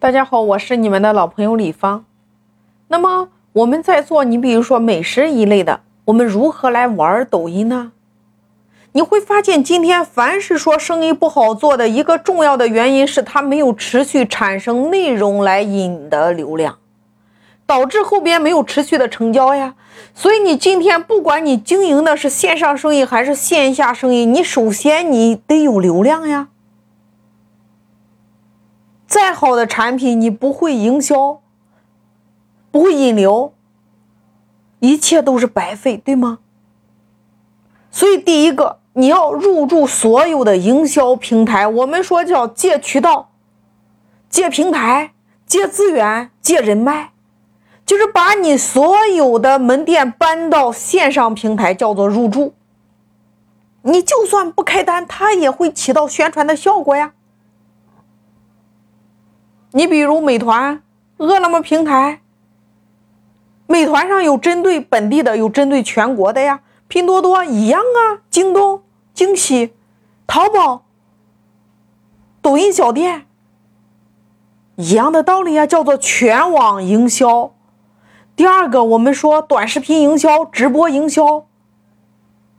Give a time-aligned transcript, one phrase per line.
[0.00, 2.06] 大家好，我是你们的老朋友李芳。
[2.88, 7.92] 那么我们在做，你比如说美食一类的，我们如何来玩抖音呢？
[8.92, 16.78] 你会发现，今天凡是说生意不好做的一个重要的原因是它没有持续产生内容来引得流量，
[17.66, 19.74] 导致后边没有持续的成交呀。
[20.14, 26.48] 所以你今天不管你经营的是线上生意还是线下生意，你首先你得有流量呀。
[29.10, 31.40] 再好的产品，你不会营销，
[32.70, 33.52] 不会引流，
[34.78, 36.38] 一切都是白费，对吗？
[37.90, 43.32] 所以，第一个，你要入驻所有的营销平台，我们说叫借渠道、
[44.28, 45.12] 借平台、
[45.44, 47.10] 借资源、借人脉，
[47.84, 52.54] 就是把你所有的门店搬到线上平台，叫做入驻。
[53.82, 57.14] 你就算不开单，它也会起到宣传的效果呀。
[59.72, 60.82] 你比如美团、
[61.18, 62.20] 饿了么平台，
[63.66, 66.60] 美团上有针对本地的，有针对全国的呀。
[66.88, 68.82] 拼多多一样啊，京东、
[69.14, 69.74] 惊喜、
[70.26, 70.82] 淘宝、
[72.42, 73.26] 抖音小店
[74.74, 77.52] 一样的道理啊，叫做全网营销。
[78.34, 81.44] 第二个，我们说短视频营销、直播营销，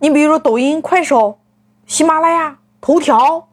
[0.00, 1.38] 你比如抖音、快手、
[1.86, 3.46] 喜马拉雅、头条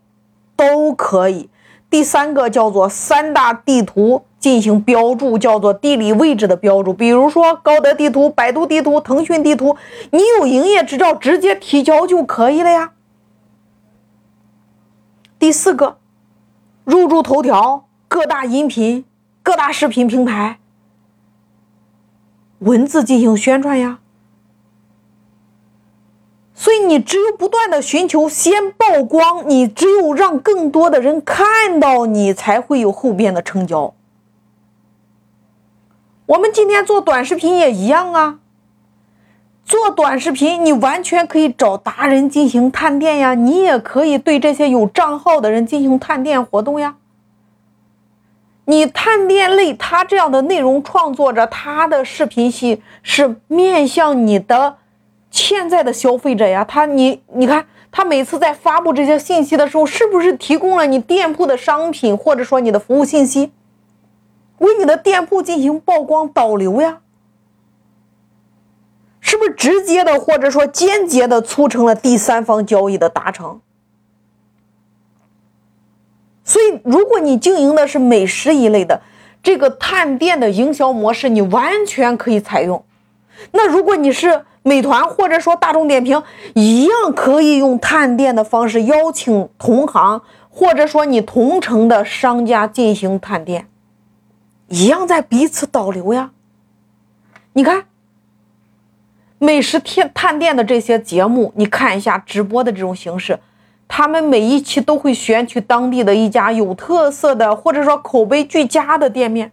[0.56, 1.52] 都可以。
[1.94, 9.78] 第三个叫做三大地图进行标注，叫做地理位置的标注，比如说高德地图、百度地图、腾讯地图，
[10.10, 12.94] 你有营业执照直接提交就可以了呀。
[15.38, 16.00] 第四个，
[16.84, 19.06] 入驻头条、各大音频、
[19.44, 20.58] 各大视频平台，
[22.58, 24.00] 文字进行宣传呀。
[26.64, 33.94] 所以你只有不断的寻求先曝光，你只有让更多的人看到你，才会有后边的成交。
[36.26, 38.40] 我们今天做短视频也一样啊，
[39.66, 46.96] 做短视频你完全可以找达人进行探店呀，你也可以对这些有账号的人进行探店活动呀。
[48.64, 54.78] 你探店类他这样的内容创作者，他的视频系是面向你的。
[55.34, 63.52] 现在的消费者呀，他你你看，他每次在发布这些信息的时候，是不是提供了你店铺的商品或者说你的服务信息，
[64.60, 67.00] 为你的店铺进行曝光导流呀？
[69.20, 73.60] 是不是直接的或者说间接的促成了第三方交易的达成？
[76.44, 79.02] 所以，如果你经营的是美食一类的
[79.42, 82.86] 这个探店的营销模式，你完全可以采用。
[83.52, 86.24] 那如果你是美团或者说大众点评，
[86.56, 93.68] 一样可以用探店的方式邀请同行或者说你同城的商家进行探店，
[94.70, 96.32] 一样在彼此导流呀。
[97.54, 97.86] 你看，
[99.38, 103.40] 美食探探店的这些节目，你看一下直播的这种形式，
[103.88, 109.52] 他们每一期都会选取当地的一家有特色的或者说口碑俱佳的店面。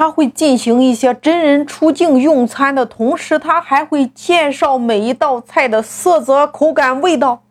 [0.00, 7.42] 他会进行一些真人出镜用餐的同时，他还会介绍每一道菜的色泽、口感、味道，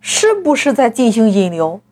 [0.00, 1.82] 是不是在进行引流？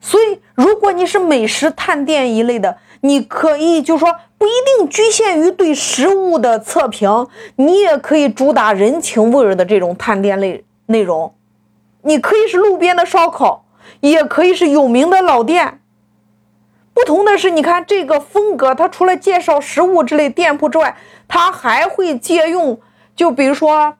[0.00, 11.32] 所以，如果你是美食探店一类的，你可以就说不一定局限于对食物的测评，你也可以主打人情味儿的这种探店类内容。
[12.02, 13.66] 你可以是路边的烧烤，
[14.00, 15.80] 也可以是有名的老店。
[16.98, 20.96] 不同的是，你看这个风格，它除了介绍食物之类店铺之外，
[21.28, 22.80] 它还会借用，
[23.14, 23.94] 就比如说，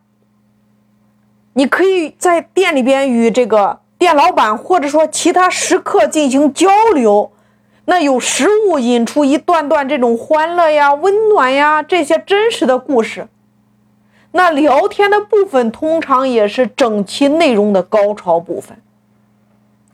[1.52, 7.30] 你可以在店里边与这个店老板或者说其他食客进行交流，
[7.84, 13.28] 那有食物引出一段段这种欢乐呀、温暖呀这些真实的故事，
[14.32, 18.82] 那聊天的部分通常也是整期内容的高潮部分，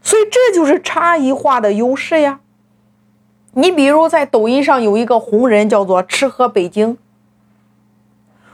[0.00, 2.40] 所以这就是差异化的优势呀。
[3.56, 6.96] 你比如在抖音上有一个红人叫做吃喝北京，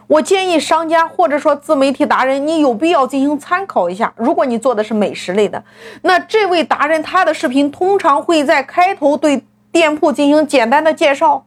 [0.06, 4.12] 我建议商家或者说自媒体达人，你有必要进行参考一下。
[4.16, 5.64] 如果你做的是美食类的，
[6.02, 9.42] 那这位达人他的视频通常会在开头对
[9.72, 11.46] 店铺进行简单的介绍，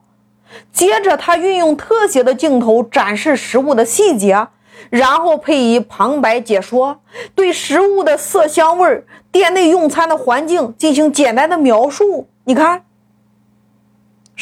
[0.72, 4.48] 接着他运用特写的镜头展示食物的细节，
[4.90, 6.98] 然后配以旁白解说，
[7.34, 12.26] 对食物的色香味、店内用餐的环境进行简单的描述。
[12.44, 12.83] 你看。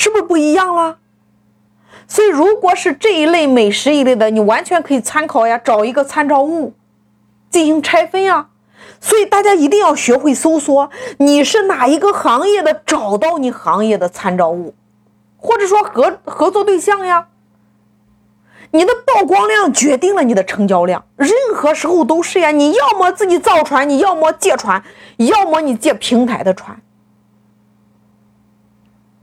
[0.02, 0.99] 是不是不一样了？
[2.08, 6.75] 所以，如果是这一类美食一类的，你完全可以参考呀，找一个参照物
[7.52, 8.49] 进行拆分呀。
[9.00, 14.75] 所以大家一定要学会搜索，你是哪一个行业的，找到你行业的参照物，
[15.37, 17.28] 或者说合合作对象呀。
[18.72, 22.50] 你的曝光量决定了你的成交量，任何时候都是呀。
[22.50, 24.82] 你要么自己造船，你要么借船，
[25.19, 26.76] 要么你借平台的船。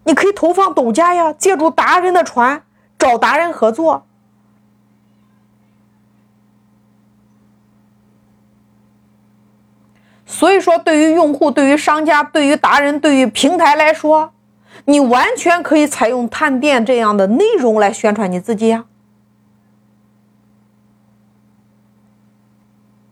[0.09, 2.63] 你可以投放抖家呀，借助达人的船
[2.97, 4.07] 找达人合作。
[10.25, 14.33] 所以说，对于用户、对于商家、对于达人、对于平台来说，
[14.85, 18.85] 你完全可以采用探店这样的内容来宣传你自己呀。